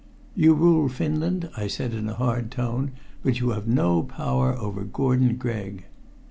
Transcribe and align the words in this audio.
"You 0.35 0.55
rule 0.55 0.89
Finland," 0.89 1.47
I 1.55 1.67
said 1.67 1.93
in 1.93 2.09
a 2.09 2.15
hard 2.15 2.49
tone, 2.49 2.93
"but 3.21 3.39
you 3.39 3.49
have 3.51 3.67
no 3.67 4.01
power 4.01 4.57
over 4.57 4.83
Gordon 4.83 5.35
Gregg." 5.35 5.83